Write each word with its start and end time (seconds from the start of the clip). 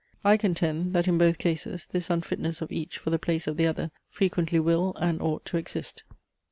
I 0.23 0.35
contend, 0.35 0.95
that 0.95 1.07
in 1.07 1.19
both 1.19 1.37
cases 1.37 1.85
this 1.91 2.09
unfitness 2.09 2.59
of 2.59 2.71
each 2.71 2.97
for 2.97 3.11
the 3.11 3.19
place 3.19 3.45
of 3.45 3.55
the 3.55 3.67
other 3.67 3.91
frequently 4.09 4.59
will 4.59 4.95
and 4.99 5.21
ought 5.21 5.45
to 5.45 5.57
exist. 5.57 6.05